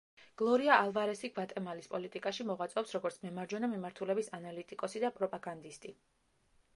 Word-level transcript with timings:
გლორია 0.41 0.77
ალვარესი 0.83 1.29
გვატემალის 1.33 1.89
პოლიტიკაში 1.91 2.45
მოღვაწეობს 2.51 2.95
როგორც 2.97 3.19
მემარჯვენე 3.25 3.69
მიმართულების 3.75 4.31
ანალიტიკოსი 4.39 5.03
და 5.07 5.13
პროპაგანდისტი. 5.21 5.93